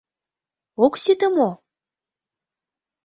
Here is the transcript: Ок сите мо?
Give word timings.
Ок 0.85 0.93
сите 1.03 1.27
мо? 1.35 1.49